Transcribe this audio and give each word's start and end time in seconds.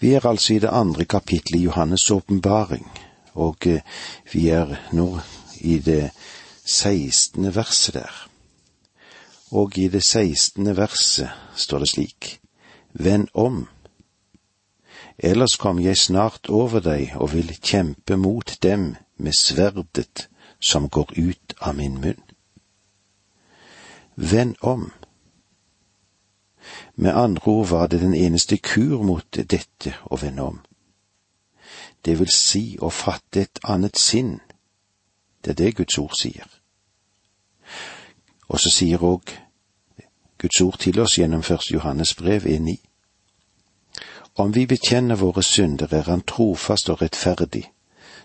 Vi 0.00 0.14
er 0.14 0.26
altså 0.26 0.54
i 0.54 0.58
det 0.58 0.70
andre 0.72 1.04
kapittelet 1.04 1.60
i 1.60 1.66
Johannes' 1.66 2.12
åpenbaring, 2.12 2.86
og 3.34 3.66
eh, 3.66 3.80
vi 4.32 4.48
er 4.48 4.76
nå 4.92 5.20
i 5.60 5.78
det 5.78 6.10
sekstende 6.64 7.54
verset 7.54 7.94
der. 7.94 8.28
Og 9.50 9.78
i 9.78 9.88
det 9.88 10.04
sekstende 10.04 10.76
verset 10.76 11.28
står 11.56 11.78
det 11.78 11.88
slik, 11.88 12.40
Vend 12.92 13.28
om, 13.34 13.68
ellers 15.18 15.56
kommer 15.56 15.82
jeg 15.82 15.96
snart 15.96 16.48
over 16.48 16.80
deg 16.80 17.12
og 17.14 17.32
vil 17.34 17.52
kjempe 17.62 18.16
mot 18.16 18.56
dem 18.62 18.96
med 19.16 19.36
sverdet 19.38 20.28
som 20.60 20.88
går 20.88 21.12
ut 21.16 21.54
av 21.60 21.76
min 21.76 22.00
munn. 22.00 22.24
Vend 24.16 24.56
om. 24.60 24.90
Med 27.00 27.16
andre 27.16 27.46
ord 27.46 27.68
var 27.68 27.86
det 27.86 28.00
den 28.00 28.14
eneste 28.14 28.56
kur 28.56 29.02
mot 29.02 29.24
dette 29.32 29.94
å 30.04 30.18
vende 30.20 30.42
om. 30.42 30.58
Det 32.04 32.18
vil 32.18 32.28
si 32.28 32.76
å 32.76 32.90
fatte 32.92 33.40
et 33.40 33.60
annet 33.64 33.96
sinn. 33.96 34.34
Det 35.40 35.54
er 35.54 35.58
det 35.62 35.76
Guds 35.78 35.96
ord 35.98 36.12
sier. 36.18 36.44
Og 38.52 38.60
så 38.60 38.72
sier 38.74 39.00
òg 39.00 39.32
Guds 40.36 40.60
ord 40.60 40.76
til 40.84 41.00
oss 41.00 41.16
gjennom 41.16 41.42
første 41.42 41.72
Johannes 41.72 42.12
brev 42.20 42.44
1.9. 42.44 42.76
Om 44.36 44.52
vi 44.52 44.66
bekjenner 44.66 45.16
våre 45.16 45.42
synder, 45.42 45.88
er 45.90 46.02
Han 46.02 46.20
trofast 46.20 46.92
og 46.92 47.00
rettferdig, 47.00 47.64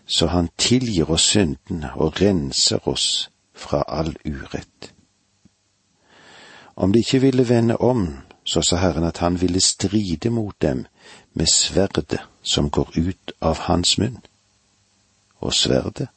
så 0.05 0.27
Han 0.27 0.49
tilgir 0.57 1.11
oss 1.11 1.31
syndene 1.31 1.95
og 1.95 2.21
renser 2.21 2.87
oss 2.87 3.29
fra 3.53 3.83
all 3.87 4.17
urett. 4.25 4.93
Om 6.75 6.91
de 6.91 6.99
ikke 6.99 7.21
ville 7.21 7.49
vende 7.49 7.77
om, 7.77 8.07
så 8.45 8.61
sa 8.61 8.75
Herren 8.75 9.03
at 9.03 9.17
han 9.17 9.41
ville 9.41 9.61
stride 9.61 10.29
mot 10.29 10.55
dem 10.61 10.85
med 11.33 11.47
sverdet 11.47 12.19
som 12.41 12.69
går 12.69 12.91
ut 12.95 13.31
av 13.41 13.57
hans 13.57 13.97
munn. 13.97 14.21
Og 15.39 15.53
sverdet, 15.53 16.07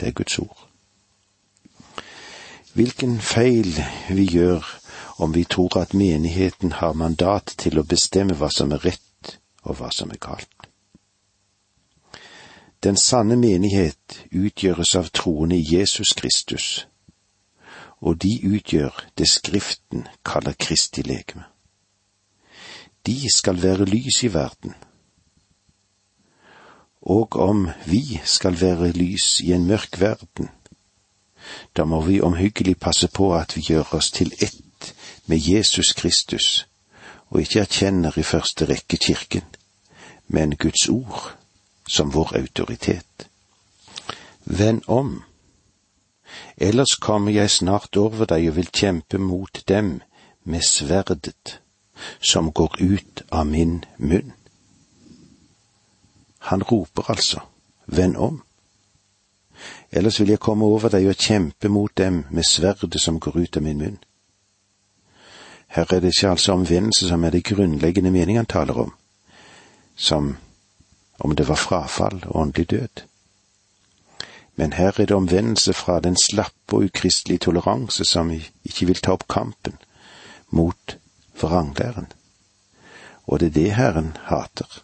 det 0.00 0.08
er 0.08 0.12
Guds 0.12 0.38
ord. 0.38 0.68
Hvilken 2.74 3.20
feil 3.20 3.84
vi 4.08 4.24
gjør 4.24 4.66
om 5.18 5.34
vi 5.34 5.44
tror 5.44 5.78
at 5.78 5.94
menigheten 5.94 6.72
har 6.72 6.92
mandat 6.92 7.54
til 7.58 7.78
å 7.78 7.86
bestemme 7.86 8.34
hva 8.38 8.50
som 8.54 8.72
er 8.72 8.84
rett 8.84 9.38
og 9.62 9.78
hva 9.78 9.90
som 9.94 10.10
er 10.10 10.20
galt. 10.22 10.68
Den 12.82 12.96
sanne 12.96 13.36
menighet 13.36 14.20
utgjøres 14.30 14.94
av 14.94 15.10
troende 15.10 15.58
i 15.58 15.66
Jesus 15.66 16.12
Kristus, 16.14 16.86
og 17.98 18.22
de 18.22 18.36
utgjør 18.46 18.94
det 19.18 19.26
Skriften 19.28 20.06
kaller 20.22 20.54
Kristi 20.54 21.02
legeme. 21.02 21.48
De 23.08 23.28
skal 23.32 23.62
være 23.62 23.84
lys 23.84 24.22
i 24.22 24.28
verden. 24.34 24.74
Og 27.02 27.36
om 27.36 27.68
vi 27.86 28.20
skal 28.24 28.60
være 28.60 28.90
lys 28.92 29.40
i 29.40 29.52
en 29.52 29.64
mørk 29.66 30.00
verden, 30.00 30.50
da 31.76 31.84
må 31.84 32.00
vi 32.04 32.20
omhyggelig 32.20 32.74
passe 32.76 33.08
på 33.08 33.30
at 33.34 33.56
vi 33.56 33.62
gjør 33.70 33.94
oss 33.96 34.10
til 34.10 34.32
ett 34.44 34.92
med 35.26 35.40
Jesus 35.40 35.92
Kristus, 35.96 36.66
og 37.30 37.40
ikke 37.40 37.60
erkjenner 37.60 38.18
i 38.18 38.22
første 38.22 38.68
rekke 38.68 38.96
Kirken, 38.96 39.46
men 40.26 40.56
Guds 40.56 40.88
ord 40.88 41.30
som 41.88 42.12
vår 42.14 42.34
autoritet. 42.42 43.28
Vend 44.44 44.82
om, 44.86 45.22
ellers 46.56 46.98
kommer 47.00 47.32
jeg 47.32 47.50
snart 47.56 47.96
over 47.96 48.28
deg 48.28 48.50
og 48.50 48.56
vil 48.60 48.68
kjempe 48.82 49.18
mot 49.18 49.62
dem 49.68 50.00
med 50.44 50.68
sverdet 50.68 51.60
som 52.20 52.52
går 52.52 52.76
ut 52.80 53.22
av 53.30 53.46
min 53.46 53.84
munn. 53.98 54.32
Han 56.38 56.62
roper 56.62 57.10
altså, 57.10 57.40
vend 57.86 58.16
om. 58.16 58.42
Ellers 59.90 60.20
vil 60.20 60.28
jeg 60.28 60.40
komme 60.40 60.64
over 60.64 60.92
deg 60.92 61.08
og 61.08 61.16
kjempe 61.18 61.68
mot 61.68 61.92
dem 61.96 62.24
med 62.30 62.46
sverdet 62.46 63.00
som 63.00 63.20
går 63.20 63.38
ut 63.38 63.56
av 63.56 63.62
min 63.62 63.78
munn. 63.78 63.98
Her 65.68 65.94
er 65.94 66.00
det 66.00 66.14
ikke 66.14 66.30
altså 66.30 66.52
omvendelse 66.52 67.08
som 67.08 67.24
er 67.24 67.30
det 67.30 67.44
grunnleggende 67.44 68.10
mening 68.10 68.38
han 68.38 68.46
taler 68.46 68.78
om, 68.86 68.94
som 69.96 70.36
om 71.18 71.34
det 71.36 71.48
var 71.48 71.60
frafall 71.60 72.22
og 72.26 72.36
åndelig 72.36 72.70
død. 72.70 73.02
Men 74.56 74.72
her 74.72 74.92
er 75.00 75.06
det 75.06 75.16
omvendelse 75.16 75.72
fra 75.72 76.00
den 76.00 76.16
slappe 76.16 76.76
og 76.76 76.84
ukristelige 76.84 77.38
toleranse 77.38 78.04
som 78.04 78.30
ikke 78.64 78.86
vil 78.86 79.02
ta 79.02 79.12
opp 79.12 79.28
kampen 79.28 79.76
mot 80.50 80.97
vranglæren. 81.42 82.12
Og 83.26 83.40
det 83.40 83.46
er 83.46 83.56
det 83.60 83.74
Herren 83.76 84.16
hater. 84.24 84.82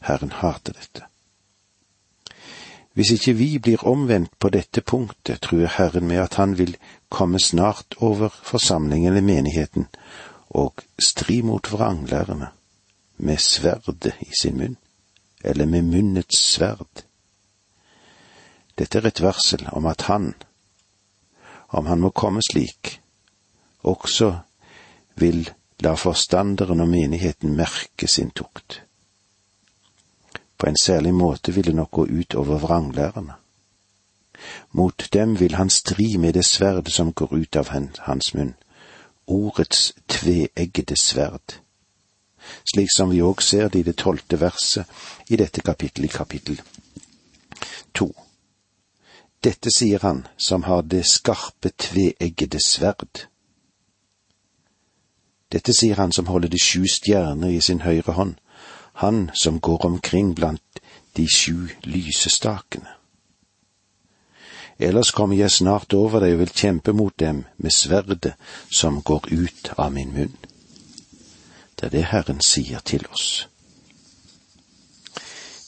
Herren 0.00 0.32
hater 0.32 0.72
dette. 0.72 1.04
Hvis 2.94 3.10
ikke 3.10 3.32
vi 3.32 3.58
blir 3.58 3.86
omvendt 3.86 4.38
på 4.38 4.48
dette 4.54 4.80
punktet, 4.80 5.40
truer 5.40 5.72
Herren 5.78 6.06
med 6.06 6.22
at 6.22 6.34
han 6.34 6.58
vil 6.58 6.76
komme 7.08 7.40
snart 7.40 7.94
over 7.98 8.28
forsamlingen 8.28 9.08
eller 9.08 9.20
menigheten 9.20 9.88
og 10.54 10.84
stri 11.02 11.40
mot 11.42 11.72
vranglærerne 11.72 12.48
med 13.16 13.38
sverdet 13.38 14.14
i 14.20 14.30
sin 14.40 14.58
munn, 14.58 14.76
eller 15.44 15.66
med 15.66 15.82
munnets 15.82 16.38
sverd. 16.38 17.04
Dette 18.78 18.98
er 18.98 19.06
et 19.06 19.22
varsel 19.22 19.66
om 19.72 19.86
at 19.86 20.06
han, 20.06 20.34
om 21.68 21.86
han 21.86 22.00
må 22.00 22.10
komme 22.10 22.42
slik, 22.50 23.00
også 23.82 24.36
vil 25.18 25.50
la 25.82 25.94
forstanderen 25.94 26.80
og 26.80 26.88
menigheten 26.88 27.56
merke 27.56 28.08
sin 28.08 28.30
tukt. 28.30 28.82
På 30.58 30.66
en 30.66 30.76
særlig 30.82 31.14
måte 31.14 31.54
vil 31.54 31.64
det 31.64 31.74
nok 31.74 31.90
gå 31.90 32.06
ut 32.06 32.34
over 32.34 32.58
vranglærerne. 32.58 33.34
Mot 34.72 35.08
dem 35.12 35.40
vil 35.40 35.54
han 35.54 35.70
stri 35.70 36.16
med 36.16 36.32
det 36.32 36.44
sverdet 36.44 36.92
som 36.92 37.12
går 37.12 37.34
ut 37.34 37.56
av 37.56 37.68
hans 37.98 38.34
munn, 38.34 38.54
ordets 39.26 39.94
tveeggede 40.08 40.96
sverd, 40.96 41.58
slik 42.74 42.90
som 42.96 43.10
vi 43.10 43.22
òg 43.22 43.42
ser 43.42 43.68
det 43.68 43.78
i 43.78 43.86
det 43.88 43.96
tolvte 43.96 44.40
verset 44.40 44.84
i 45.28 45.36
dette 45.36 45.60
kapittelet, 45.60 46.10
i 46.10 46.16
kapittel 46.16 46.60
to. 47.94 48.10
Dette 49.44 49.70
sier 49.70 50.02
han 50.02 50.24
som 50.36 50.64
har 50.68 50.82
det 50.82 51.04
skarpe 51.06 51.70
tveeggede 51.76 52.60
sverd. 52.64 53.26
Dette 55.52 55.72
sier 55.72 55.96
han 56.00 56.12
som 56.12 56.26
holder 56.26 56.48
de 56.48 56.58
sju 56.58 56.86
stjerner 56.90 57.52
i 57.54 57.60
sin 57.60 57.84
høyre 57.84 58.12
hånd, 58.12 58.34
han 59.02 59.30
som 59.34 59.60
går 59.60 59.86
omkring 59.86 60.34
blant 60.34 60.80
de 61.16 61.26
sju 61.28 61.68
lysestakene. 61.82 62.90
Ellers 64.78 65.10
kommer 65.10 65.36
jeg 65.36 65.50
snart 65.50 65.94
over 65.94 66.20
deg 66.20 66.34
og 66.34 66.40
vil 66.42 66.54
kjempe 66.54 66.92
mot 66.92 67.14
dem 67.18 67.44
med 67.56 67.72
sverdet 67.72 68.34
som 68.70 69.02
går 69.02 69.30
ut 69.30 69.70
av 69.78 69.92
min 69.94 70.10
munn. 70.14 70.34
Det 71.78 71.86
er 71.86 71.92
det 71.94 72.08
Herren 72.10 72.40
sier 72.42 72.82
til 72.82 73.06
oss. 73.12 73.46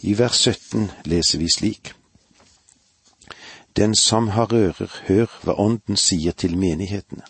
I 0.03 0.19
vers 0.19 0.43
17 0.43 0.91
leser 1.05 1.39
vi 1.39 1.49
slik. 1.51 1.95
Den 3.77 3.95
som 3.95 4.29
har 4.29 4.53
ører, 4.55 4.91
hør 5.07 5.31
hva 5.43 5.55
Ånden 5.61 5.97
sier 5.97 6.33
til 6.33 6.57
menighetene. 6.59 7.23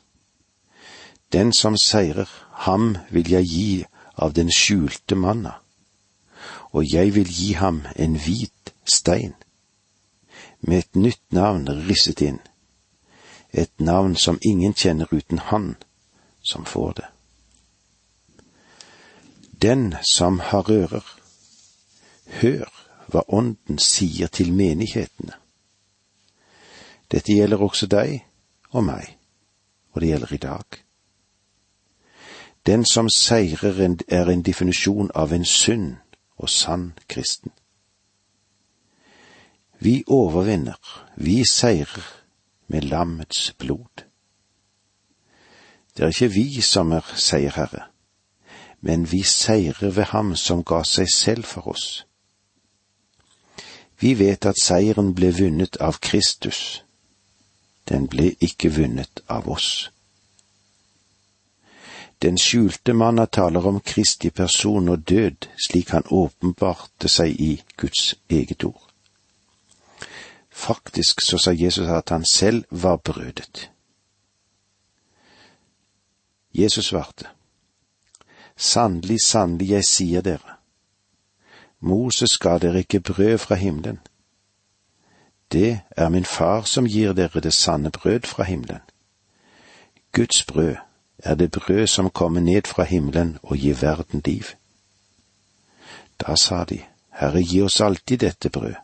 Den 1.33 1.53
som 1.53 1.77
seirer, 1.77 2.29
ham 2.53 2.97
vil 3.11 3.31
jeg 3.31 3.45
gi 3.45 3.87
av 4.17 4.33
den 4.33 4.51
skjulte 4.53 5.15
manna, 5.15 5.59
og 6.73 6.87
jeg 6.93 7.15
vil 7.15 7.29
gi 7.29 7.53
ham 7.53 7.83
en 7.97 8.15
hvit 8.17 8.73
stein, 8.85 9.35
med 10.61 10.79
et 10.79 10.97
nytt 10.97 11.33
navn 11.33 11.69
risset 11.89 12.23
inn, 12.23 12.39
et 13.53 13.73
navn 13.81 14.17
som 14.17 14.39
ingen 14.43 14.75
kjenner 14.75 15.11
uten 15.11 15.39
han 15.51 15.75
som 16.43 16.65
får 16.65 16.93
det. 16.93 17.09
Den 19.63 19.97
som 20.03 20.41
har 20.41 20.71
ører, 20.71 21.05
hør 22.41 22.71
hva 23.07 23.23
Ånden 23.29 23.79
sier 23.79 24.29
til 24.29 24.53
menighetene. 24.53 25.35
Dette 27.11 27.33
gjelder 27.33 27.63
også 27.63 27.87
deg 27.87 28.19
og 28.75 28.85
meg, 28.85 29.15
og 29.95 30.03
det 30.03 30.11
gjelder 30.11 30.35
i 30.35 30.43
dag. 30.43 30.86
Den 32.67 32.85
som 32.85 33.09
seirer 33.09 33.97
er 34.09 34.27
en 34.27 34.43
definisjon 34.43 35.11
av 35.15 35.33
en 35.33 35.45
sunn 35.45 35.97
og 36.37 36.51
sann 36.51 36.93
kristen. 37.09 37.53
Vi 39.79 40.03
overvinner, 40.07 40.81
vi 41.17 41.45
seirer 41.45 42.03
med 42.67 42.83
lammets 42.83 43.53
blod. 43.59 44.03
Det 45.97 46.05
er 46.05 46.09
ikke 46.09 46.35
vi 46.35 46.61
som 46.61 46.93
er 46.93 47.07
seierherre, 47.15 47.87
men 48.81 49.07
vi 49.13 49.23
seirer 49.23 49.91
ved 49.91 50.05
ham 50.05 50.35
som 50.37 50.65
ga 50.65 50.83
seg 50.85 51.09
selv 51.15 51.45
for 51.45 51.69
oss. 51.69 52.07
Vi 54.01 54.19
vet 54.19 54.47
at 54.47 54.61
seieren 54.61 55.15
ble 55.15 55.31
vunnet 55.39 55.77
av 55.81 56.01
Kristus, 56.01 56.83
den 57.89 58.09
ble 58.09 58.35
ikke 58.41 58.75
vunnet 58.77 59.23
av 59.29 59.49
oss. 59.49 59.91
Den 62.23 62.39
skjulte 62.39 62.93
manna 62.93 63.27
taler 63.27 63.67
om 63.67 63.81
Kristi 63.81 64.31
person 64.31 64.89
og 64.89 65.09
død 65.09 65.49
slik 65.69 65.91
han 65.93 66.09
åpenbarte 66.11 67.09
seg 67.09 67.41
i 67.41 67.63
Guds 67.77 68.15
eget 68.29 68.65
ord. 68.65 68.83
Faktisk 70.51 71.21
så 71.21 71.39
sa 71.39 71.53
Jesus 71.53 71.89
at 71.89 72.09
han 72.09 72.25
selv 72.25 72.65
var 72.71 72.97
brødet. 72.97 73.71
Jesus 76.55 76.87
svarte, 76.87 77.27
Sannelig, 78.57 79.19
sannelig, 79.27 79.71
jeg 79.71 79.85
sier 79.85 80.21
dere, 80.25 80.57
Moses 81.81 82.39
ga 82.39 82.57
dere 82.59 82.79
ikke 82.79 83.01
brød 83.01 83.39
fra 83.39 83.55
himmelen. 83.55 83.99
Det 85.53 85.81
er 85.91 86.09
min 86.09 86.25
far 86.25 86.65
som 86.65 86.89
gir 86.89 87.13
dere 87.13 87.41
det 87.41 87.53
sanne 87.53 87.91
brød 87.91 88.25
fra 88.27 88.43
himmelen. 88.43 88.81
Guds 90.13 90.45
brød 90.45 90.86
er 91.19 91.35
det 91.35 91.51
brød 91.51 91.87
som 91.87 92.11
kommer 92.11 92.41
ned 92.41 92.63
fra 92.67 92.85
himmelen 92.85 93.39
og 93.43 93.57
gir 93.57 93.75
verden 93.81 94.23
liv. 94.25 94.45
Da 96.21 96.37
sa 96.37 96.65
de, 96.65 96.81
Herre, 97.11 97.43
gi 97.43 97.63
oss 97.63 97.81
alltid 97.81 98.19
dette 98.19 98.51
brød. 98.51 98.75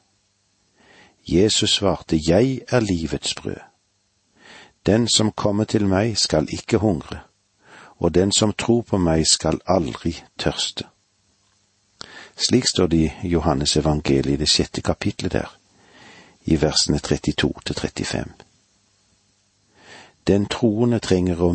Jesus 1.29 1.70
svarte, 1.70 2.20
Jeg 2.29 2.61
er 2.69 2.81
livets 2.81 3.34
brød. 3.34 3.61
Den 4.87 5.08
som 5.08 5.32
kommer 5.32 5.64
til 5.64 5.87
meg 5.87 6.19
skal 6.19 6.49
ikke 6.50 6.79
hungre, 6.79 7.20
og 7.99 8.14
den 8.14 8.32
som 8.32 8.52
tror 8.52 8.82
på 8.82 8.99
meg 8.99 9.26
skal 9.26 9.61
aldri 9.67 10.17
tørste. 10.38 10.85
Slik 12.37 12.67
står 12.67 12.87
det 12.87 13.12
i 13.23 13.28
Johannes 13.28 13.76
evangeliet 13.76 14.35
i 14.35 14.37
det 14.37 14.49
sjette 14.49 14.82
kapitlet 14.82 15.32
der, 15.32 15.58
i 16.44 16.62
versene 16.62 16.99
32 16.99 17.52
til 17.64 17.76
35. 17.76 18.25
Den 20.26 20.46
troende 20.46 20.99
trenger 20.99 21.43
å 21.43 21.52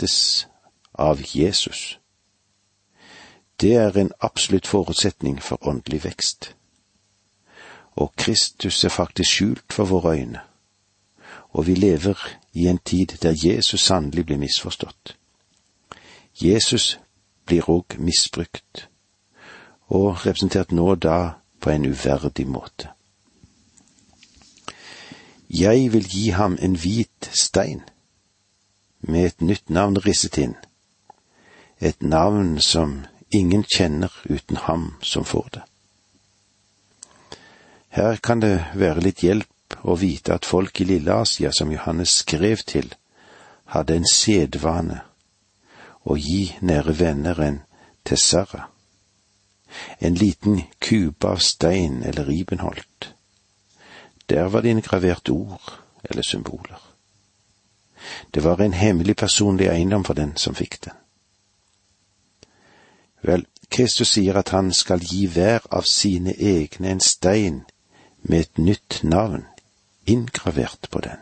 mettes 0.00 0.46
av 0.92 1.20
Jesus. 1.22 1.98
Det 3.60 3.74
er 3.76 3.96
en 3.98 4.12
absolutt 4.20 4.66
forutsetning 4.66 5.42
for 5.42 5.58
åndelig 5.66 6.04
vekst. 6.04 6.54
Og 7.96 8.12
Kristus 8.16 8.84
er 8.84 8.88
faktisk 8.88 9.30
skjult 9.30 9.72
for 9.72 9.84
våre 9.84 10.16
øyne, 10.18 10.40
og 11.52 11.66
vi 11.66 11.74
lever 11.74 12.16
i 12.52 12.66
en 12.66 12.78
tid 12.78 13.06
der 13.22 13.34
Jesus 13.44 13.80
sannelig 13.80 14.26
blir 14.26 14.38
misforstått. 14.38 15.16
Jesus 16.42 16.98
blir 17.46 17.68
òg 17.68 17.98
misbrukt, 17.98 18.88
og 19.88 20.26
representert 20.26 20.72
nå 20.72 20.94
da 20.94 21.34
på 21.60 21.70
en 21.70 21.86
uverdig 21.86 22.46
måte. 22.48 22.88
Jeg 25.50 25.92
vil 25.92 26.06
gi 26.08 26.30
ham 26.30 26.58
en 26.62 26.76
hvit 26.76 27.30
stein, 27.34 27.82
med 29.00 29.26
et 29.26 29.40
nytt 29.40 29.70
navn 29.70 29.98
risset 30.04 30.38
inn, 30.38 30.56
et 31.80 32.02
navn 32.02 32.58
som 32.60 33.04
ingen 33.30 33.64
kjenner 33.64 34.12
uten 34.24 34.56
ham 34.56 34.94
som 35.02 35.24
får 35.24 35.48
det. 35.54 35.62
Her 37.90 38.16
kan 38.16 38.40
det 38.40 38.56
være 38.74 39.02
litt 39.02 39.22
hjelp 39.24 39.80
å 39.82 39.96
vite 39.98 40.34
at 40.34 40.46
folk 40.46 40.80
i 40.80 40.86
Lille 40.86 41.14
Asia, 41.14 41.50
som 41.52 41.72
Johannes 41.72 42.20
skrev 42.22 42.62
til, 42.66 42.92
hadde 43.70 43.96
en 43.96 44.06
sedvane 44.06 45.00
å 46.04 46.16
gi 46.18 46.50
nære 46.60 46.94
venner 46.98 47.40
en 47.42 47.58
tessara, 48.06 48.68
en 49.98 50.14
liten 50.18 50.62
kube 50.82 51.28
av 51.28 51.42
stein 51.44 52.02
eller 52.02 52.26
ribenholt. 52.30 53.12
Der 54.30 54.48
var 54.48 54.62
det 54.62 54.70
inngravert 54.74 55.30
ord 55.30 55.74
eller 56.04 56.22
symboler. 56.22 56.78
Det 58.34 58.44
var 58.44 58.60
en 58.60 58.72
hemmelig 58.72 59.16
personlig 59.16 59.68
eiendom 59.68 60.04
for 60.04 60.14
den 60.14 60.36
som 60.36 60.54
fikk 60.54 60.78
den. 60.84 60.96
Vel, 63.22 63.46
Kristus 63.70 64.14
sier 64.16 64.38
at 64.40 64.48
han 64.48 64.72
skal 64.72 65.02
gi 65.04 65.26
hver 65.26 65.66
av 65.70 65.86
sine 65.86 66.34
egne 66.34 66.90
en 66.90 67.00
stein 67.00 67.64
med 68.22 68.40
et 68.40 68.58
nytt 68.58 69.00
navn 69.02 69.44
inngravert 70.06 70.88
på 70.90 71.00
den. 71.00 71.20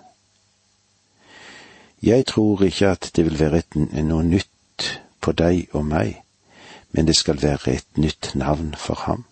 Jeg 2.03 2.27
tror 2.27 2.63
ikke 2.63 2.89
at 2.89 3.11
det 3.17 3.25
vil 3.25 3.39
være 3.41 3.59
et, 3.59 3.75
noe 3.77 4.23
nytt 4.25 5.01
på 5.21 5.33
deg 5.33 5.75
og 5.75 5.85
meg, 5.85 6.23
men 6.95 7.07
det 7.07 7.17
skal 7.17 7.43
være 7.43 7.75
et 7.75 7.99
nytt 7.99 8.33
navn 8.35 8.75
for 8.79 8.95
ham. 9.07 9.25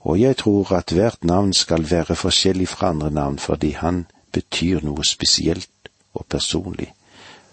Og 0.00 0.20
jeg 0.20 0.36
tror 0.36 0.72
at 0.76 0.92
hvert 0.92 1.24
navn 1.24 1.52
skal 1.52 1.90
være 1.90 2.14
forskjellig 2.14 2.68
fra 2.68 2.92
andre 2.92 3.10
navn 3.10 3.38
fordi 3.38 3.70
han 3.70 4.04
betyr 4.32 4.84
noe 4.84 5.04
spesielt 5.04 5.70
og 6.14 6.26
personlig 6.26 6.92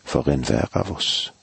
for 0.04 0.30
enhver 0.30 0.70
av 0.74 0.92
oss. 0.92 1.34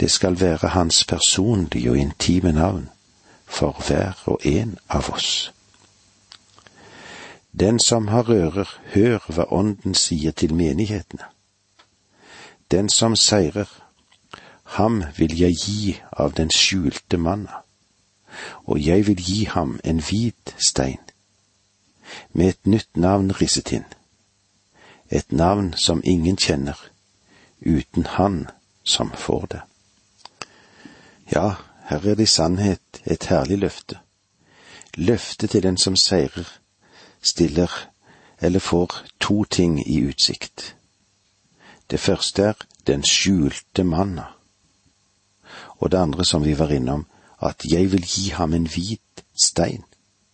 Det 0.00 0.10
skal 0.10 0.40
være 0.40 0.68
hans 0.68 1.04
personlige 1.04 1.90
og 1.90 1.98
intime 1.98 2.52
navn 2.52 2.88
for 3.46 3.84
hver 3.86 4.22
og 4.26 4.40
en 4.44 4.78
av 4.88 5.10
oss. 5.12 5.52
Den 7.60 7.78
som 7.80 8.08
har 8.08 8.30
ører, 8.30 8.80
hør 8.94 9.18
hva 9.28 9.44
Ånden 9.50 9.94
sier 9.94 10.32
til 10.32 10.54
menighetene. 10.54 11.22
Den 12.70 12.88
som 12.88 13.16
seirer, 13.16 13.70
ham 14.64 15.04
vil 15.16 15.38
jeg 15.38 15.54
gi 15.54 16.00
av 16.12 16.34
den 16.34 16.50
skjulte 16.50 17.16
manna, 17.16 17.62
og 18.64 18.86
jeg 18.86 19.06
vil 19.06 19.22
gi 19.22 19.44
ham 19.44 19.78
en 19.84 20.02
hvit 20.02 20.54
stein, 20.68 20.98
med 22.32 22.48
et 22.48 22.66
nytt 22.66 22.96
navn 22.96 23.30
risset 23.40 23.72
inn, 23.72 23.86
et 25.14 25.32
navn 25.32 25.72
som 25.76 26.02
ingen 26.04 26.36
kjenner, 26.36 26.78
uten 27.60 28.06
han 28.06 28.46
som 28.84 29.12
får 29.16 29.46
det. 29.46 29.60
Ja, 31.32 31.54
her 31.88 32.06
er 32.10 32.14
det 32.14 32.28
i 32.28 32.34
sannhet 32.34 33.00
et 33.04 33.26
herlig 33.30 33.58
løfte, 33.58 33.98
løftet 34.96 35.50
til 35.50 35.62
den 35.62 35.76
som 35.76 35.96
seirer, 35.96 36.48
stiller 37.22 37.70
eller 38.40 38.60
får 38.60 39.04
to 39.20 39.44
ting 39.44 39.80
i 39.88 40.02
utsikt. 40.08 40.76
Det 41.90 42.00
første 42.00 42.42
er 42.42 42.66
den 42.86 43.04
skjulte 43.04 43.84
manna 43.84 44.34
og 45.78 45.90
det 45.92 45.98
andre 45.98 46.24
som 46.24 46.44
vi 46.44 46.58
var 46.58 46.70
innom, 46.72 47.06
at 47.42 47.64
jeg 47.70 47.92
vil 47.92 48.04
gi 48.06 48.30
ham 48.30 48.54
en 48.54 48.66
hvit 48.66 49.24
stein 49.44 49.84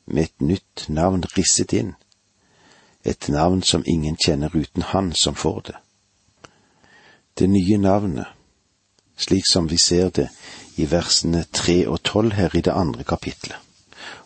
med 0.06 0.23
et 0.23 0.41
nytt 0.41 0.85
navn 0.88 1.25
risset 1.37 1.73
inn, 1.73 1.94
et 3.05 3.29
navn 3.29 3.62
som 3.62 3.85
ingen 3.87 4.17
kjenner 4.17 4.56
uten 4.56 4.82
han 4.82 5.12
som 5.14 5.35
får 5.35 5.61
det. 5.67 5.76
Det 7.35 7.49
nye 7.49 7.79
navnet, 7.79 8.26
slik 9.17 9.47
som 9.49 9.69
vi 9.69 9.79
ser 9.79 10.11
det 10.11 10.29
i 10.76 10.87
versene 10.91 11.44
tre 11.52 11.87
og 11.88 12.02
tolv 12.02 12.32
her 12.32 12.56
i 12.56 12.61
det 12.61 12.73
andre 12.73 13.05
kapitlet, 13.05 13.56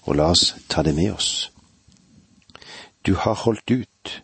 og 0.03 0.17
la 0.17 0.31
oss 0.35 0.55
ta 0.69 0.83
det 0.83 0.95
med 0.95 1.13
oss. 1.13 1.51
Du 3.07 3.15
har 3.15 3.35
holdt 3.35 3.71
ut, 3.71 4.23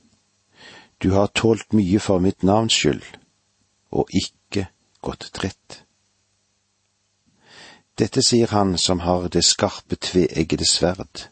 du 0.98 1.10
har 1.10 1.26
tålt 1.26 1.72
mye 1.72 2.00
for 2.00 2.18
mitt 2.18 2.42
navns 2.42 2.74
skyld, 2.74 3.04
og 3.90 4.10
ikke 4.10 4.66
gått 5.00 5.30
trett. 5.34 5.84
Dette 7.98 8.22
sier 8.24 8.48
han 8.54 8.78
som 8.78 9.02
har 9.04 9.28
det 9.28 9.44
skarpe 9.44 9.96
tveeggede 9.96 10.64
sverd. 10.64 11.26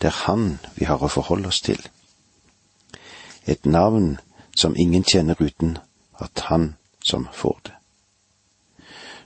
Det 0.00 0.10
er 0.10 0.22
han 0.26 0.58
vi 0.74 0.88
har 0.88 1.02
å 1.02 1.10
forholde 1.12 1.52
oss 1.52 1.60
til. 1.62 1.80
Et 3.50 3.66
navn 3.66 4.18
som 4.56 4.76
ingen 4.76 5.04
kjenner 5.04 5.40
uten 5.40 5.78
at 6.22 6.46
han 6.50 6.74
som 7.04 7.26
får 7.32 7.58
det. 7.64 7.74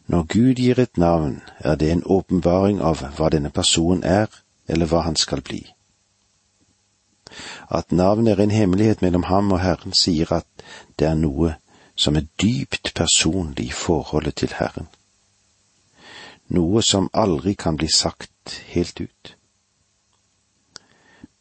Når 0.06 0.22
Gud 0.22 0.60
gir 0.60 0.80
et 0.80 0.96
navn, 0.96 1.42
er 1.58 1.76
det 1.80 1.90
en 1.92 2.02
åpenbaring 2.06 2.80
av 2.80 3.04
hva 3.16 3.28
denne 3.32 3.50
personen 3.50 4.04
er, 4.04 4.28
eller 4.68 4.86
hva 4.86 5.04
han 5.04 5.16
skal 5.16 5.40
bli. 5.40 5.62
At 7.68 7.92
navnet 7.92 8.36
er 8.38 8.42
en 8.42 8.50
hemmelighet 8.50 9.02
mellom 9.02 9.28
ham 9.28 9.52
og 9.52 9.60
Herren, 9.60 9.92
sier 9.96 10.32
at 10.32 10.66
det 10.98 11.08
er 11.08 11.16
noe 11.20 11.54
som 11.96 12.16
er 12.16 12.28
dypt 12.42 12.92
personlig 12.94 13.70
i 13.70 13.78
forholdet 13.84 14.36
til 14.42 14.56
Herren 14.58 14.92
noe 16.48 16.82
som 16.82 17.08
aldri 17.12 17.54
kan 17.54 17.76
bli 17.76 17.88
sagt 17.88 18.60
helt 18.74 19.00
ut. 19.00 19.34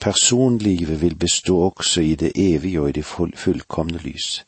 Personlivet 0.04 1.02
vil 1.02 1.16
bestå 1.16 1.60
også 1.60 2.02
i 2.02 2.16
det 2.16 2.32
evige 2.36 2.82
og 2.82 2.90
i 2.90 2.92
det 2.92 3.06
fullkomne 3.36 3.98
lys, 3.98 4.46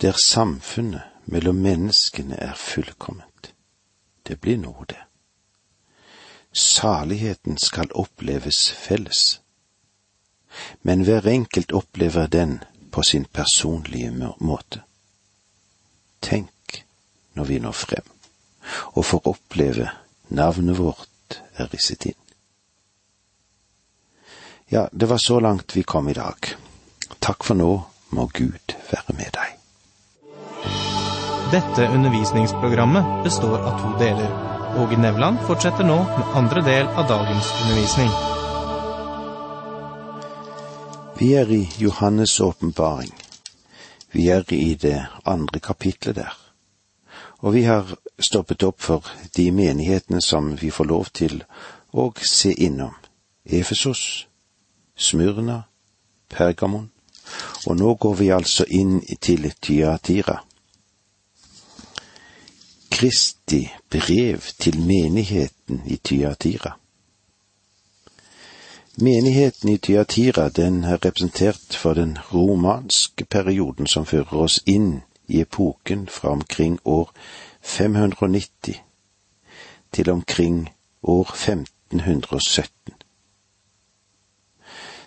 der 0.00 0.12
samfunnet 0.24 1.02
mellom 1.24 1.54
menneskene 1.54 2.36
er 2.36 2.54
fullkomment. 2.54 3.54
Det 4.28 4.40
blir 4.40 4.58
nå 4.60 4.84
det. 4.88 5.00
Saligheten 6.52 7.58
skal 7.58 7.88
oppleves 7.94 8.72
felles, 8.72 9.40
men 10.82 11.00
hver 11.08 11.26
enkelt 11.26 11.72
opplever 11.72 12.26
den 12.26 12.58
på 12.92 13.02
sin 13.02 13.24
personlige 13.24 14.34
måte. 14.38 14.82
Tenk 16.20 16.84
når 17.34 17.44
vi 17.44 17.58
når 17.58 17.72
frem 17.72 18.16
og 18.92 19.04
får 19.04 19.28
oppleve 19.28 19.88
navnet 20.28 20.78
vårt 20.78 21.40
er 21.56 21.72
risset 21.72 22.06
inn. 22.06 22.29
Ja, 24.72 24.88
det 24.92 25.06
var 25.06 25.18
så 25.18 25.40
langt 25.40 25.76
vi 25.76 25.82
kom 25.82 26.08
i 26.08 26.12
dag. 26.12 26.36
Takk 27.18 27.44
for 27.44 27.58
nå, 27.58 27.70
må 28.14 28.26
Gud 28.30 28.74
være 28.92 29.16
med 29.18 29.32
deg. 29.34 29.56
Dette 31.50 31.88
undervisningsprogrammet 31.90 33.24
består 33.24 33.58
av 33.58 33.80
to 33.80 33.90
deler. 33.98 34.30
Åge 34.78 35.00
Nevland 35.02 35.42
fortsetter 35.48 35.82
nå 35.82 35.96
med 36.04 36.36
andre 36.38 36.62
del 36.62 36.86
av 36.86 37.08
dagens 37.10 37.50
undervisning. 37.64 38.14
Vi 41.18 41.32
er 41.34 41.50
i 41.50 41.64
Johannes' 41.82 42.38
åpenbaring. 42.38 43.10
Vi 44.14 44.28
er 44.30 44.46
i 44.54 44.74
det 44.74 45.02
andre 45.26 45.58
kapitlet 45.58 46.16
der. 46.22 46.38
Og 47.42 47.58
vi 47.58 47.66
har 47.66 47.90
stoppet 48.22 48.62
opp 48.62 48.78
for 48.78 49.02
de 49.36 49.50
menighetene 49.50 50.22
som 50.22 50.54
vi 50.62 50.70
får 50.70 50.92
lov 50.94 51.10
til 51.10 51.42
å 51.90 52.12
se 52.22 52.54
innom. 52.54 52.94
Efesos, 53.44 54.29
Smyrna, 55.00 55.62
Pergamon, 56.28 56.90
og 57.66 57.76
nå 57.76 57.94
går 57.94 58.14
vi 58.18 58.28
altså 58.36 58.66
inn 58.68 58.98
til 59.24 59.48
Tyatira. 59.62 60.36
Kristi 62.90 63.62
brev 63.90 64.44
til 64.60 64.76
menigheten 64.84 65.80
i 65.86 65.96
Tyatira. 65.96 66.74
Menigheten 69.00 69.72
i 69.72 69.78
Tyatira 69.78 70.48
den 70.48 70.84
er 70.84 71.00
representert 71.04 71.76
for 71.82 71.94
den 71.94 72.18
romanske 72.34 73.24
perioden 73.24 73.86
som 73.86 74.06
fører 74.06 74.42
oss 74.44 74.60
inn 74.66 74.98
i 75.28 75.40
epoken 75.40 76.08
fra 76.08 76.34
omkring 76.36 76.78
år 76.84 77.12
590 77.62 78.82
til 79.92 80.10
omkring 80.10 80.68
år 81.02 81.32
1517. 81.32 82.99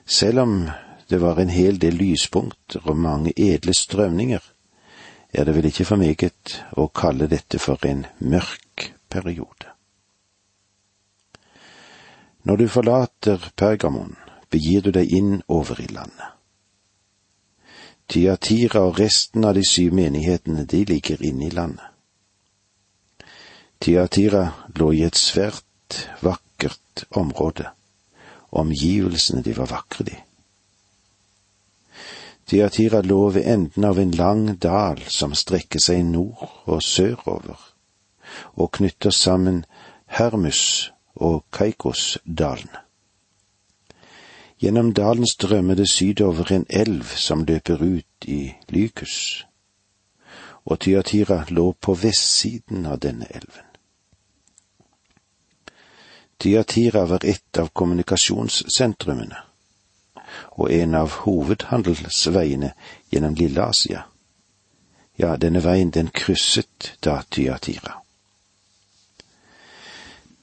Selv 0.05 0.39
om 0.39 0.69
det 1.07 1.17
var 1.17 1.39
en 1.39 1.49
hel 1.49 1.79
del 1.79 1.95
lyspunkter 1.95 2.87
og 2.87 2.97
mange 2.97 3.33
edle 3.37 3.73
strømninger, 3.73 4.41
er 5.33 5.43
det 5.43 5.55
vel 5.55 5.65
ikke 5.65 5.85
for 5.85 5.97
meget 5.97 6.57
å 6.77 6.87
kalle 6.93 7.27
dette 7.31 7.59
for 7.59 7.81
en 7.89 8.05
mørk 8.19 8.93
periode. 9.09 9.71
Når 12.43 12.55
du 12.55 12.67
forlater 12.67 13.49
Pergamon, 13.55 14.15
begir 14.51 14.83
du 14.83 14.91
deg 14.91 15.09
inn 15.09 15.41
over 15.47 15.79
i 15.81 15.87
landet. 15.87 16.29
Tyatira 18.07 18.83
og 18.83 18.99
resten 18.99 19.45
av 19.47 19.55
de 19.55 19.63
syv 19.65 19.95
menighetene, 19.95 20.65
de 20.65 20.83
ligger 20.85 21.23
inne 21.23 21.47
i 21.47 21.53
landet. 21.55 21.87
Tyatira 23.79 24.43
lå 24.75 24.91
i 24.93 25.01
et 25.07 25.17
svært 25.17 26.03
vakkert 26.21 27.07
område. 27.15 27.71
Omgivelsene, 28.53 29.41
de 29.41 29.57
var 29.57 29.65
vakre, 29.71 30.05
de. 30.05 30.15
Tyatira 32.45 33.01
lå 33.01 33.29
ved 33.29 33.47
enden 33.47 33.85
av 33.87 33.99
en 33.99 34.11
lang 34.11 34.43
dal 34.59 34.99
som 35.07 35.33
strekker 35.33 35.81
seg 35.81 36.03
nord 36.05 36.43
og 36.69 36.83
sørover, 36.83 37.57
og 38.53 38.71
knytter 38.77 39.15
sammen 39.15 39.63
Hermus 40.05 40.91
og 41.15 41.45
Kaikos-dalene. 41.51 42.83
Gjennom 44.61 44.93
dalen 44.93 45.27
strømmer 45.27 45.75
det 45.75 45.89
sydover 45.89 46.51
en 46.51 46.65
elv 46.69 47.09
som 47.17 47.43
løper 47.43 47.81
ut 47.81 48.27
i 48.27 48.53
Lykus, 48.69 49.45
og 50.65 50.79
Tyatira 50.79 51.43
lå 51.49 51.71
på 51.81 51.95
vestsiden 51.99 52.85
av 52.85 53.01
denne 53.03 53.27
elven. 53.33 53.72
Tyatira 56.43 57.05
var 57.05 57.25
et 57.25 57.57
av 57.57 57.69
kommunikasjonssentrumene 57.71 59.37
og 60.59 60.71
en 60.75 60.95
av 60.99 61.13
hovedhandelsveiene 61.23 62.73
gjennom 63.13 63.37
Lille-Asia. 63.39 64.01
Ja, 65.15 65.37
denne 65.37 65.61
veien 65.63 65.93
den 65.95 66.09
krysset 66.11 66.89
da 66.99 67.21
Tyatira. 67.29 67.95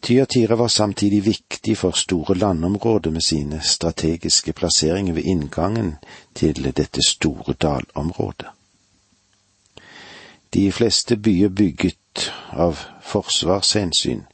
Tyatira 0.00 0.56
var 0.56 0.72
samtidig 0.72 1.20
viktig 1.28 1.76
for 1.78 1.92
store 1.92 2.38
landområder 2.46 3.10
med 3.10 3.24
sine 3.28 3.60
strategiske 3.60 4.56
plasseringer 4.56 5.20
ved 5.20 5.28
inngangen 5.28 5.94
til 6.32 6.72
dette 6.72 7.04
store 7.04 7.52
dalområdet. 7.60 8.48
De 10.54 10.72
fleste 10.72 11.16
byer 11.16 11.52
bygget 11.52 12.32
av 12.56 12.80
forsvarshensyn 13.02 14.29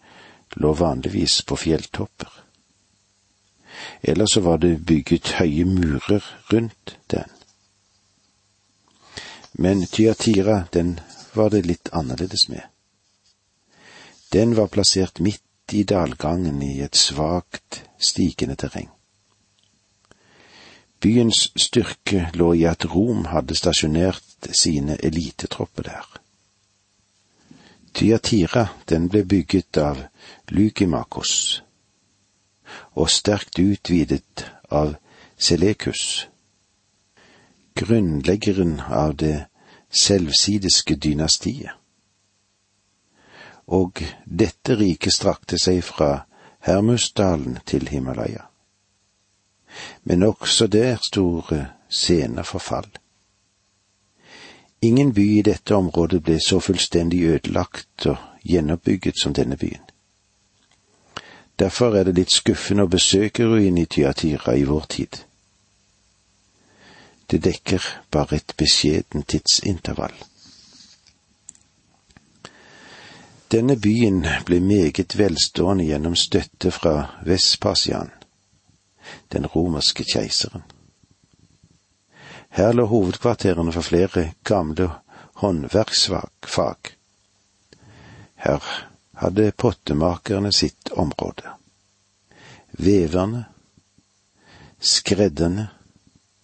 lå 0.57 0.73
vanligvis 0.73 1.43
på 1.43 1.57
fjelltopper 1.57 2.43
eller 4.01 4.27
så 4.27 4.41
var 4.41 4.59
det 4.59 4.87
bygget 4.87 5.33
høye 5.41 5.65
murer 5.65 6.25
rundt 6.53 6.99
den. 7.11 7.31
Men 9.53 9.87
Tyatira, 9.87 10.65
den 10.73 11.01
var 11.35 11.51
det 11.51 11.67
litt 11.67 11.89
annerledes 11.93 12.49
med. 12.49 12.63
Den 14.33 14.57
var 14.57 14.67
plassert 14.67 15.21
midt 15.21 15.43
i 15.73 15.83
dalgangen 15.83 16.63
i 16.63 16.81
et 16.81 16.97
svakt 16.97 17.83
stigende 17.99 18.57
terreng. 18.57 18.91
Byens 21.01 21.53
styrke 21.57 22.31
lå 22.35 22.53
i 22.55 22.65
at 22.65 22.85
Rom 22.95 23.25
hadde 23.33 23.57
stasjonert 23.57 24.49
sine 24.53 24.97
elitetropper 25.03 25.83
der. 25.83 26.07
Tyatira, 27.97 28.69
den 28.85 29.09
ble 29.09 29.23
bygget 29.25 29.79
av 29.81 30.03
Lykimakos, 30.53 31.63
og 32.93 33.09
sterkt 33.09 33.57
utvidet 33.59 34.45
av 34.69 34.99
Selekus, 35.39 36.27
grunnleggeren 37.77 38.81
av 38.81 39.15
det 39.17 39.47
selvsidiske 39.89 40.99
dynastiet. 41.01 41.73
Og 43.67 44.05
dette 44.29 44.77
riket 44.77 45.17
strakte 45.17 45.57
seg 45.57 45.81
fra 45.85 46.11
Hermusdalen 46.69 47.63
til 47.65 47.89
Himalaya. 47.89 48.45
Men 50.05 50.23
også 50.23 50.69
der 50.69 51.01
store 51.01 51.65
scener 51.89 52.45
forfall. 52.45 52.93
Ingen 54.81 55.13
by 55.13 55.39
i 55.39 55.43
dette 55.43 55.75
området 55.75 56.23
ble 56.23 56.39
så 56.41 56.61
fullstendig 56.61 57.23
ødelagt 57.23 58.07
og 58.07 58.17
gjenoppbygget 58.45 59.21
som 59.23 59.35
denne 59.35 59.57
byen. 59.57 59.83
Derfor 61.59 61.97
er 61.97 62.05
det 62.05 62.19
litt 62.19 62.35
skuffende 62.35 62.85
å 62.85 62.93
besøke 62.93 63.47
ruinen 63.49 63.81
i 63.81 63.87
Tyatira 63.87 64.55
i 64.57 64.67
vår 64.69 64.85
tid. 64.93 65.23
Det 67.27 67.41
dekker 67.43 67.83
bare 68.11 68.37
et 68.37 68.53
beskjeden 68.57 69.25
tidsintervall. 69.25 70.15
Denne 73.51 73.77
byen 73.81 74.27
ble 74.45 74.61
meget 74.61 75.19
velstående 75.19 75.87
gjennom 75.87 76.17
støtte 76.19 76.71
fra 76.71 76.95
Vespasian, 77.25 78.11
den 79.33 79.47
romerske 79.47 80.05
keiseren. 80.05 80.67
Her 82.57 82.73
lå 82.73 82.87
hovedkvarterene 82.87 83.73
for 83.73 83.85
flere 83.85 84.33
gamle 84.45 84.91
håndverksfag. 85.43 86.93
Her 88.35 88.63
hadde 89.21 89.53
pottemakerne 89.53 90.53
sitt 90.53 90.89
område. 90.93 91.51
Veverne, 92.73 93.45
skredderne 94.81 95.69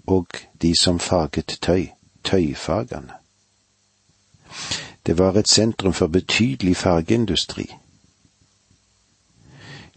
og 0.06 0.26
de 0.62 0.74
som 0.76 0.98
faget 0.98 1.58
tøy, 1.60 1.86
tøyfagene. 2.24 3.16
Det 5.06 5.18
var 5.18 5.38
et 5.38 5.48
sentrum 5.48 5.92
for 5.92 6.06
betydelig 6.06 6.76
fargeindustri. 6.76 7.70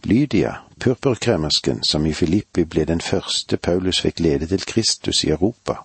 Lydia, 0.04 0.54
purpurkremersken 0.80 1.84
som 1.84 2.06
i 2.06 2.12
Filippi 2.12 2.64
ble 2.64 2.84
den 2.84 3.00
første 3.00 3.56
Paulus 3.56 4.00
fikk 4.00 4.20
lede 4.20 4.46
til 4.46 4.64
Kristus 4.66 5.24
i 5.24 5.30
Europa, 5.30 5.76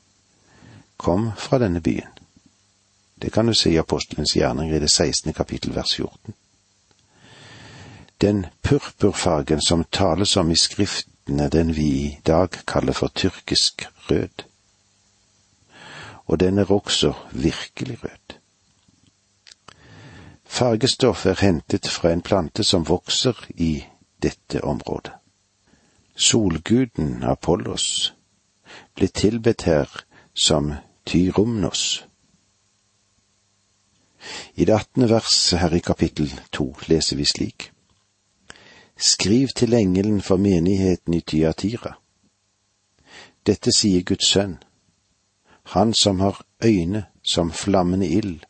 kom 1.02 1.32
fra 1.38 1.60
denne 1.60 1.82
byen. 1.82 2.14
Det 3.22 3.34
kan 3.34 3.48
du 3.48 3.54
se 3.54 3.74
i 3.74 3.82
Apostelens 3.82 4.36
gjerninger 4.38 4.76
i 4.76 4.80
det 4.80 4.90
16. 4.90 5.34
kapittel 5.34 5.76
vers 5.76 5.96
14 5.98 6.34
den 8.22 8.46
purpurfargen 8.62 9.62
som 9.62 9.84
tales 9.84 10.38
om 10.38 10.52
i 10.52 10.56
skriftene, 10.56 11.50
den 11.50 11.74
vi 11.74 11.82
i 11.84 12.20
dag 12.26 12.50
kaller 12.66 12.94
for 12.94 13.08
tyrkisk 13.08 13.88
rød. 14.10 14.46
Og 16.26 16.40
den 16.40 16.58
er 16.58 16.72
også 16.72 17.14
virkelig 17.32 18.04
rød. 18.04 18.38
Fargestoff 20.46 21.26
er 21.26 21.42
hentet 21.42 21.88
fra 21.88 22.12
en 22.12 22.22
plante 22.22 22.64
som 22.64 22.86
vokser 22.90 23.46
i 23.50 23.86
dette 24.24 24.64
området. 24.64 25.12
Solguden 26.16 27.24
Apollos 27.24 28.14
ble 28.96 29.08
tilbedt 29.08 29.62
her 29.62 30.04
som 30.34 30.74
Tyrumnos. 31.06 32.06
I 34.56 34.66
det 34.66 34.76
attende 34.76 35.10
verset 35.10 35.60
her 35.60 35.74
i 35.74 35.80
kapittel 35.80 36.34
to 36.52 36.76
leser 36.88 37.18
vi 37.18 37.26
slik. 37.26 37.72
Skriv 38.98 39.48
til 39.56 39.74
engelen 39.74 40.22
for 40.22 40.38
menigheten 40.38 41.14
i 41.14 41.22
Tyatira. 41.22 41.96
Dette 43.46 43.74
sier 43.74 44.04
Guds 44.06 44.28
sønn, 44.30 44.60
han 45.74 45.94
som 45.94 46.20
har 46.20 46.44
øyne 46.64 47.06
som 47.24 47.52
flammende 47.52 48.08
ild 48.08 48.46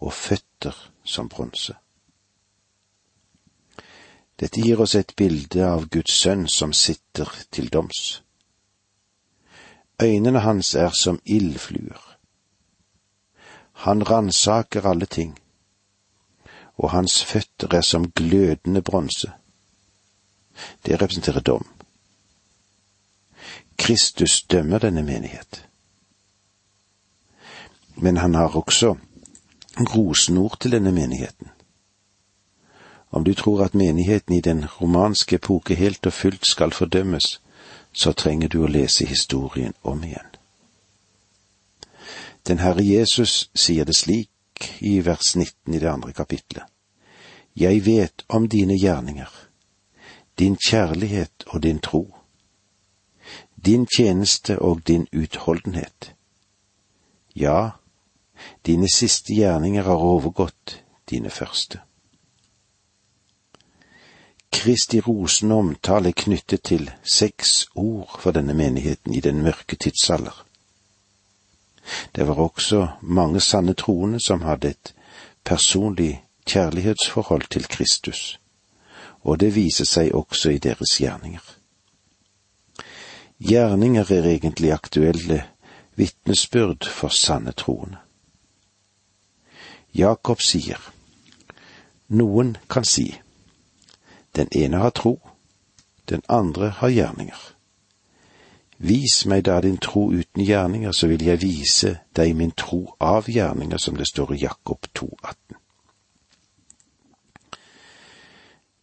og 0.00 0.12
føtter 0.12 0.76
som 1.04 1.28
bronse. 1.28 1.74
Dette 4.40 4.60
gir 4.60 4.80
oss 4.80 4.94
et 4.98 5.14
bilde 5.16 5.64
av 5.64 5.88
Guds 5.88 6.12
sønn 6.20 6.48
som 6.48 6.72
sitter 6.72 7.30
til 7.50 7.70
doms. 7.72 8.20
Øynene 10.02 10.40
hans 10.40 10.74
er 10.74 10.90
som 10.90 11.20
ildfluer. 11.24 12.16
Han 13.72 14.10
ransaker 14.10 14.86
alle 14.86 15.06
ting, 15.06 15.38
og 16.76 16.90
hans 16.90 17.24
føtter 17.24 17.76
er 17.76 17.80
som 17.80 18.10
glødende 18.10 18.82
bronse. 18.82 19.32
Det 20.86 21.02
representerer 21.02 21.40
dom. 21.40 21.66
Kristus 23.76 24.42
dømmer 24.42 24.78
denne 24.78 25.02
menighet. 25.02 25.68
Men 27.96 28.16
han 28.16 28.34
har 28.34 28.56
også 28.56 28.96
rosenord 29.78 30.60
til 30.60 30.72
denne 30.72 30.92
menigheten. 30.92 31.48
Om 33.10 33.24
du 33.24 33.34
tror 33.34 33.64
at 33.64 33.74
menigheten 33.74 34.34
i 34.34 34.40
den 34.40 34.66
romanske 34.66 35.36
epoke 35.36 35.74
helt 35.74 36.06
og 36.06 36.12
fullt 36.12 36.46
skal 36.46 36.70
fordømmes, 36.70 37.40
så 37.94 38.12
trenger 38.12 38.48
du 38.48 38.64
å 38.64 38.70
lese 38.70 39.06
historien 39.06 39.74
om 39.82 40.02
igjen. 40.04 40.30
Den 42.44 42.60
Herre 42.60 42.82
Jesus 42.84 43.48
sier 43.54 43.86
det 43.88 43.96
slik 43.96 44.68
i 44.80 44.98
vers 45.00 45.34
19 45.36 45.74
i 45.74 45.78
det 45.78 45.90
andre 45.90 46.12
kapitlet. 46.12 46.66
Jeg 47.56 47.84
vet 47.86 48.24
om 48.28 48.48
dine 48.50 48.74
gjerninger, 48.74 49.30
din 50.38 50.58
kjærlighet 50.58 51.46
og 51.46 51.62
din 51.62 51.78
tro, 51.78 52.02
din 53.64 53.86
tjeneste 53.86 54.58
og 54.58 54.82
din 54.86 55.06
utholdenhet. 55.12 56.12
Ja, 57.36 57.70
dine 58.66 58.90
siste 58.94 59.34
gjerninger 59.34 59.82
har 59.82 60.02
overgått 60.02 60.82
dine 61.10 61.30
første. 61.30 61.80
Kristi 64.54 65.00
rosende 65.00 65.54
omtale 65.54 66.08
er 66.08 66.16
knyttet 66.16 66.62
til 66.62 66.90
seks 67.02 67.66
ord 67.74 68.20
for 68.20 68.30
denne 68.30 68.54
menigheten 68.54 69.14
i 69.14 69.20
den 69.20 69.42
mørke 69.42 69.76
tidsalder. 69.76 70.44
Det 72.16 72.28
var 72.28 72.34
også 72.34 72.86
mange 73.02 73.40
sanne 73.40 73.74
troende 73.74 74.20
som 74.20 74.42
hadde 74.42 74.68
et 74.68 74.94
personlig 75.44 76.24
kjærlighetsforhold 76.46 77.42
til 77.50 77.66
Kristus, 77.68 78.40
og 79.20 79.40
det 79.40 79.54
viser 79.54 79.84
seg 79.84 80.14
også 80.14 80.54
i 80.54 80.58
deres 80.58 80.96
gjerninger. 80.98 81.42
Gjerninger 83.38 84.12
er 84.12 84.30
egentlig 84.36 84.72
aktuelle 84.72 85.42
vitnesbyrd 85.96 86.88
for 86.88 87.08
sanne 87.08 87.52
troende. 87.52 87.98
Jakob 89.94 90.40
sier, 90.40 90.78
Noen 92.08 92.56
kan 92.70 92.84
si, 92.84 93.20
den 94.36 94.48
ene 94.52 94.76
har 94.76 94.90
tro, 94.90 95.20
den 96.08 96.22
andre 96.28 96.68
har 96.68 96.88
gjerninger. 96.88 97.54
Vis 98.78 99.24
meg 99.26 99.44
da 99.46 99.60
din 99.60 99.78
tro 99.78 100.10
uten 100.12 100.44
gjerninger, 100.44 100.92
så 100.92 101.06
vil 101.06 101.24
jeg 101.24 101.42
vise 101.42 101.98
deg 102.16 102.34
min 102.36 102.50
tro 102.50 102.96
av 103.00 103.30
gjerninger, 103.30 103.78
som 103.78 103.96
det 103.96 104.08
står 104.10 104.34
i 104.34 104.42
Jakob 104.42 104.86
2,18. 104.98 105.56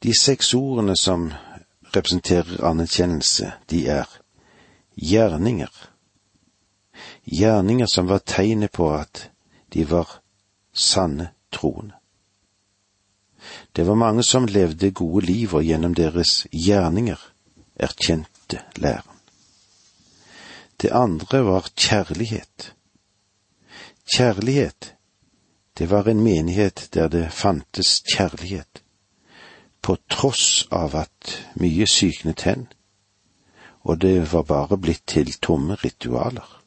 De 0.02 0.14
seks 0.18 0.54
ordene 0.54 0.96
som 0.98 1.30
representerer 1.96 2.64
anerkjennelse, 2.66 3.52
de 3.70 3.86
er 3.88 4.10
gjerninger. 4.96 5.70
Gjerninger 7.26 7.86
som 7.86 8.10
var 8.10 8.24
tegnet 8.26 8.72
på 8.72 8.90
at 8.96 9.30
de 9.74 9.86
var 9.92 10.22
sanne 10.74 11.30
troende. 11.52 12.01
Det 13.76 13.88
var 13.88 13.96
mange 13.96 14.24
som 14.24 14.46
levde 14.46 14.92
gode 14.92 15.26
liv 15.26 15.54
og 15.56 15.64
gjennom 15.64 15.94
deres 15.96 16.48
gjerninger 16.52 17.20
erkjente 17.76 18.60
læren. 18.76 19.18
Det 20.82 20.92
andre 20.92 21.46
var 21.46 21.70
kjærlighet. 21.76 22.74
Kjærlighet, 24.16 24.96
det 25.78 25.90
var 25.90 26.08
en 26.08 26.24
menighet 26.24 26.90
der 26.94 27.08
det 27.08 27.32
fantes 27.32 28.04
kjærlighet, 28.16 28.84
på 29.82 29.98
tross 30.10 30.68
av 30.72 30.96
at 30.96 31.38
mye 31.56 31.88
syknet 31.88 32.42
hen, 32.42 32.68
og 33.82 34.02
det 34.02 34.34
var 34.34 34.44
bare 34.44 34.78
blitt 34.78 35.06
til 35.08 35.32
tomme 35.42 35.76
ritualer. 35.76 36.62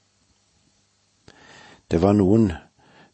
Det 1.91 2.03
var 2.03 2.17
noen 2.17 2.53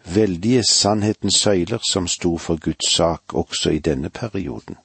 veldige 0.05 0.63
sannhetens 0.65 1.35
søyler 1.35 1.79
som 1.91 2.09
sto 2.09 2.39
for 2.39 2.57
Guds 2.57 2.93
sak 2.95 3.35
også 3.35 3.71
i 3.71 3.79
denne 3.79 4.11
perioden. 4.11 4.77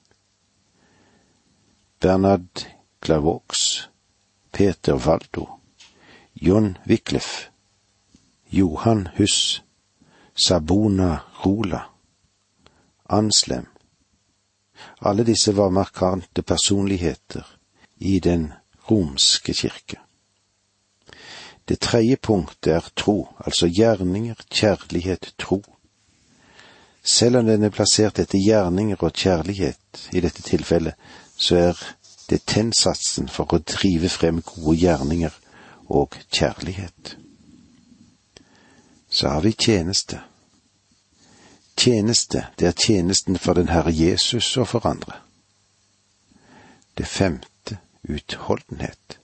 Bernard 1.99 2.67
Clavox, 3.05 3.81
Peter 4.51 4.93
Valdo, 4.93 5.47
John 6.35 6.77
Wycliffe, 6.87 7.49
Johan 8.51 9.07
Huss, 9.17 9.63
Sabona 10.35 11.17
Rola, 11.45 11.81
Anslem. 13.09 13.65
Alle 15.01 15.23
disse 15.23 15.57
var 15.57 15.69
markante 15.69 16.41
personligheter 16.41 17.57
i 17.97 18.19
den 18.19 18.53
romske 18.89 19.53
kirke. 19.53 20.04
Det 21.67 21.79
tredje 21.79 22.15
punktet 22.15 22.73
er 22.73 22.89
tro, 22.95 23.27
altså 23.39 23.67
gjerninger, 23.67 24.35
kjærlighet, 24.51 25.33
tro. 25.39 25.63
Selv 27.03 27.37
om 27.37 27.45
den 27.45 27.63
er 27.63 27.73
plassert 27.73 28.19
etter 28.19 28.41
gjerninger 28.41 29.01
og 29.01 29.13
kjærlighet 29.13 30.09
i 30.13 30.21
dette 30.21 30.41
tilfellet, 30.41 30.93
så 31.37 31.55
er 31.55 31.81
det 32.29 32.45
tennsatsen 32.45 33.29
for 33.29 33.53
å 33.53 33.61
drive 33.61 34.09
frem 34.09 34.41
gode 34.45 34.77
gjerninger 34.81 35.33
og 35.89 36.17
kjærlighet. 36.33 37.17
Så 39.09 39.29
har 39.29 39.41
vi 39.41 39.51
tjeneste. 39.51 40.21
Tjeneste, 41.77 42.47
det 42.59 42.67
er 42.67 42.79
tjenesten 42.85 43.37
for 43.37 43.53
den 43.53 43.69
Herre 43.69 43.93
Jesus 43.93 44.57
og 44.57 44.67
for 44.67 44.87
andre. 44.87 45.19
Det 46.97 47.07
femte, 47.07 47.77
utholdenhet. 48.09 49.19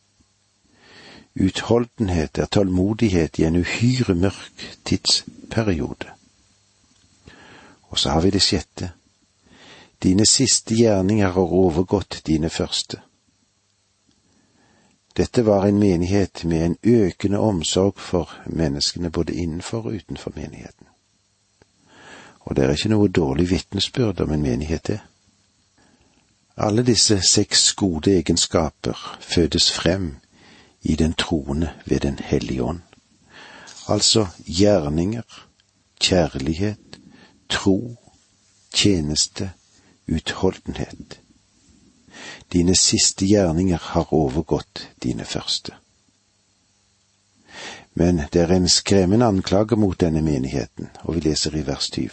Utholdenhet 1.35 2.37
er 2.37 2.45
tålmodighet 2.45 3.39
i 3.39 3.43
en 3.43 3.55
uhyre 3.55 4.15
mørk 4.15 4.79
tidsperiode. 4.85 6.11
Og 7.81 7.99
så 7.99 8.09
har 8.09 8.21
vi 8.21 8.29
det 8.29 8.41
sjette. 8.41 8.91
Dine 10.03 10.25
siste 10.25 10.75
gjerninger 10.75 11.31
har 11.31 11.53
overgått 11.53 12.21
dine 12.27 12.49
første. 12.49 12.97
Dette 15.17 15.45
var 15.45 15.65
en 15.65 15.79
menighet 15.79 16.43
med 16.45 16.65
en 16.65 16.77
økende 16.83 17.39
omsorg 17.39 17.99
for 17.99 18.31
menneskene 18.45 19.11
både 19.11 19.33
innenfor 19.33 19.85
og 19.85 19.93
utenfor 19.93 20.31
menigheten. 20.35 20.87
Og 22.39 22.55
det 22.55 22.63
er 22.63 22.71
ikke 22.71 22.89
noe 22.89 23.07
dårlig 23.07 23.49
vitnesbyrd 23.49 24.21
om 24.21 24.31
en 24.31 24.41
menighet, 24.41 24.87
det. 24.87 24.99
Alle 26.57 26.83
disse 26.83 27.21
seks 27.21 27.73
gode 27.73 28.11
egenskaper 28.17 29.17
fødes 29.21 29.71
frem 29.71 30.15
i 30.81 30.95
den 30.95 31.13
troende 31.13 31.73
ved 31.85 31.99
Den 31.99 32.19
hellige 32.19 32.63
ånd. 32.63 32.81
Altså 33.87 34.27
gjerninger, 34.45 35.47
kjærlighet, 35.99 36.99
tro, 37.49 37.95
tjeneste, 38.73 39.51
utholdenhet. 40.07 41.19
Dine 42.53 42.75
siste 42.75 43.25
gjerninger 43.25 43.77
har 43.81 44.13
overgått 44.13 44.87
dine 45.03 45.25
første. 45.25 45.73
Men 47.93 48.21
det 48.33 48.41
er 48.41 48.53
en 48.55 48.69
skremmende 48.69 49.25
anklage 49.25 49.75
mot 49.75 49.99
denne 49.99 50.21
menigheten, 50.21 50.89
og 51.03 51.15
vi 51.15 51.19
leser 51.29 51.55
i 51.55 51.65
vers 51.67 51.89
20. 51.89 52.09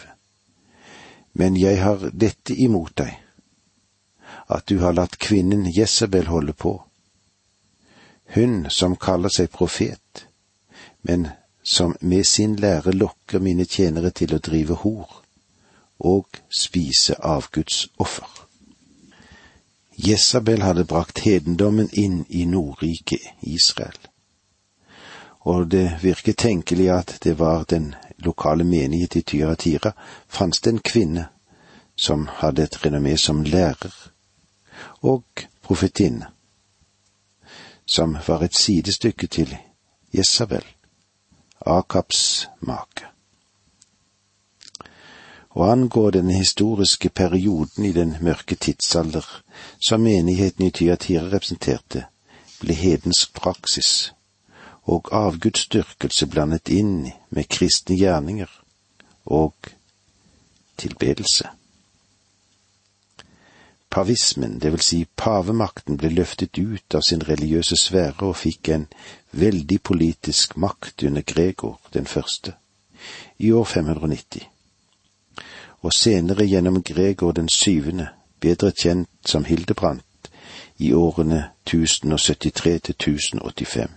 Men 1.33 1.57
jeg 1.57 1.81
har 1.83 2.09
dette 2.13 2.55
imot 2.55 2.97
deg, 2.97 3.15
at 4.49 4.67
du 4.69 4.79
har 4.79 4.93
latt 4.93 5.17
kvinnen 5.17 5.67
Jesabel 5.71 6.27
holde 6.27 6.53
på, 6.53 6.88
hun 8.29 8.69
som 8.69 8.95
kaller 8.95 9.29
seg 9.33 9.49
profet, 9.51 10.25
men 11.01 11.27
som 11.63 11.95
med 12.01 12.25
sin 12.25 12.55
lære 12.55 12.91
lokker 12.91 13.39
mine 13.39 13.65
tjenere 13.65 14.11
til 14.11 14.35
å 14.35 14.43
drive 14.43 14.77
hor 14.83 15.15
og 15.99 16.39
spise 16.49 17.17
avguds 17.25 17.87
offer. 17.97 18.29
Jesabel 19.97 20.61
hadde 20.63 20.85
brakt 20.87 21.19
hedendommen 21.25 21.89
inn 21.91 22.23
i 22.29 22.45
Nordriket 22.45 23.25
Israel, 23.41 23.97
og 25.39 25.67
det 25.71 25.99
virker 26.03 26.33
tenkelig 26.33 26.89
at 26.93 27.17
det 27.23 27.35
var 27.39 27.65
den 27.67 27.93
lokale 28.23 28.63
menighet 28.63 29.15
i 29.15 29.21
Tyratira 29.21 29.91
fantes 30.27 30.61
det 30.61 30.73
en 30.73 30.83
kvinne 30.83 31.27
som 31.95 32.27
hadde 32.41 32.63
et 32.63 32.79
renommé 32.85 33.15
som 33.17 33.43
lærer 33.43 33.95
og 35.01 35.47
profetinne 35.63 36.31
som 37.89 38.17
var 38.27 38.43
et 38.43 38.55
sidestykke 38.55 39.27
til 39.27 39.57
Jesabel, 40.13 40.65
Akabs 41.65 42.47
make. 42.61 43.09
og 45.49 45.71
angår 45.71 46.09
den 46.11 46.29
historiske 46.29 47.09
perioden 47.09 47.85
i 47.85 47.91
den 47.91 48.15
mørke 48.21 48.55
tidsalder 48.55 49.41
som 49.87 50.01
menigheten 50.01 50.65
i 50.65 50.69
Tyatira 50.69 51.25
representerte, 51.25 52.05
ble 52.61 52.73
hedensk 52.73 53.33
praksis 53.33 54.13
og 54.83 55.09
avgudsdyrkelse 55.11 56.27
blandet 56.27 56.69
inn 56.69 57.11
med 57.29 57.49
kristne 57.49 57.97
gjerninger 57.97 58.49
og 59.25 59.53
tilbedelse. 60.77 61.49
Pavismen, 63.89 64.59
det 64.59 64.71
vil 64.71 64.81
si 64.85 64.99
pavemakten, 65.17 65.97
ble 65.97 66.11
løftet 66.13 66.57
ut 66.57 66.95
av 66.95 67.01
sin 67.01 67.23
religiøse 67.25 67.77
sfære 67.77 68.27
og 68.27 68.37
fikk 68.37 68.69
en 68.69 68.85
veldig 69.31 69.79
politisk 69.81 70.57
makt 70.57 71.03
under 71.09 71.25
Gregor 71.25 71.79
den 71.93 72.05
første, 72.05 72.53
i 73.37 73.51
år 73.51 73.63
590, 73.65 74.45
og 75.81 75.93
senere 75.93 76.45
gjennom 76.45 76.83
Gregor 76.83 77.31
den 77.31 77.49
syvende, 77.49 78.11
bedre 78.39 78.71
kjent 78.71 79.09
som 79.25 79.45
Hildebrandt, 79.45 80.29
i 80.77 80.93
årene 80.93 81.49
1073 81.65 82.81
til 82.81 82.95
1085. 82.95 83.89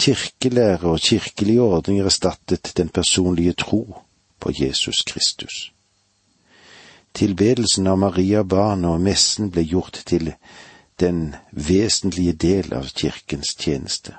Kirkelære 0.00 0.88
og 0.88 1.00
kirkelige 1.00 1.60
ordninger 1.60 2.04
erstattet 2.04 2.72
den 2.76 2.88
personlige 2.88 3.52
tro 3.52 3.96
på 4.40 4.50
Jesus 4.62 5.02
Kristus. 5.02 5.72
Tilbedelsen 7.12 7.86
av 7.86 7.98
Maria 7.98 8.42
barn 8.44 8.84
og 8.88 9.00
messen 9.02 9.50
ble 9.50 9.64
gjort 9.66 10.02
til 10.06 10.32
den 11.00 11.34
vesentlige 11.52 12.32
del 12.32 12.74
av 12.76 12.90
kirkens 12.94 13.54
tjeneste. 13.58 14.14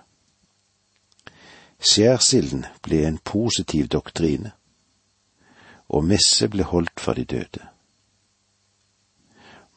Skjærsilden 1.81 2.65
ble 2.85 3.05
en 3.07 3.17
positiv 3.17 3.87
doktrine, 3.89 4.51
og 5.89 6.05
messe 6.05 6.49
ble 6.51 6.67
holdt 6.67 7.01
for 7.01 7.17
de 7.17 7.25
døde. 7.25 7.63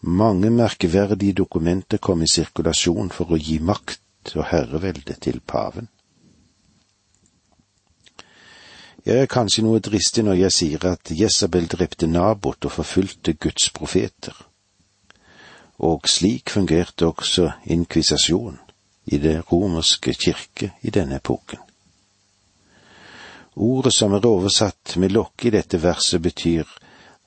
Mange 0.05 0.51
merkeverdige 0.53 1.33
dokumenter 1.33 1.99
kom 1.99 2.23
i 2.23 2.29
sirkulasjon 2.29 3.09
for 3.09 3.33
å 3.33 3.41
gi 3.41 3.57
makt 3.59 4.35
og 4.37 4.51
herrevelde 4.51 5.17
til 5.17 5.41
paven. 5.41 5.89
Jeg 9.05 9.21
er 9.21 9.29
kanskje 9.29 9.67
noe 9.67 9.83
dristig 9.85 10.23
når 10.25 10.39
jeg 10.39 10.53
sier 10.57 10.85
at 10.89 11.11
Jesabel 11.13 11.67
drepte 11.69 12.07
Nabot 12.09 12.65
og 12.65 12.73
forfulgte 12.73 13.35
Guds 13.37 13.69
profeter. 13.77 14.33
Og 15.85 16.09
slik 16.09 16.49
fungerte 16.55 17.11
også 17.11 17.51
inkvisasjonen 17.69 18.57
i 19.13 19.19
det 19.21 19.53
romerske 19.53 20.15
kirke 20.15 20.71
i 20.81 20.91
denne 20.91 21.21
epoken. 21.21 21.61
Ordet 23.55 23.93
som 23.93 24.17
er 24.17 24.25
oversatt 24.27 24.97
med 24.97 25.13
lokke 25.13 25.51
i 25.51 25.53
dette 25.53 25.83
verset, 25.83 26.23
betyr 26.23 26.65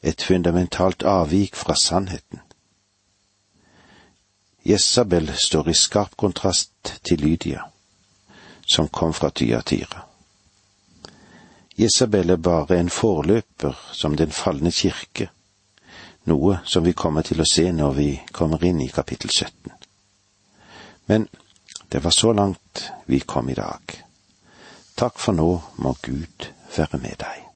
et 0.01 0.21
fundamentalt 0.21 1.05
avvik 1.05 1.55
fra 1.55 1.75
sannheten. 1.77 2.41
Jesabel 4.65 5.29
står 5.45 5.69
i 5.69 5.77
skarp 5.77 6.17
kontrast 6.17 6.97
til 7.05 7.21
Lydia, 7.21 7.69
som 8.65 8.89
kom 8.89 9.13
fra 9.13 9.29
Tyatira. 9.29 10.06
Isabel 11.77 12.29
er 12.29 12.41
bare 12.41 12.79
en 12.79 12.89
forløper 12.89 13.75
som 13.93 14.15
den 14.17 14.31
falne 14.33 14.71
kirke, 14.73 15.29
noe 16.25 16.57
som 16.65 16.83
vi 16.83 16.95
kommer 16.97 17.21
til 17.27 17.41
å 17.41 17.47
se 17.47 17.67
når 17.71 17.93
vi 17.97 18.07
kommer 18.33 18.63
inn 18.65 18.81
i 18.81 18.89
kapittel 18.89 19.29
17. 19.29 19.71
Men 21.07 21.27
det 21.89 22.01
var 22.03 22.11
så 22.11 22.33
langt 22.33 22.87
vi 23.05 23.19
kom 23.19 23.49
i 23.49 23.57
dag. 23.57 23.93
Takk 24.97 25.21
for 25.21 25.37
nå 25.37 25.51
må 25.77 25.93
Gud 26.01 26.49
være 26.75 26.99
med 26.99 27.21
deg. 27.21 27.46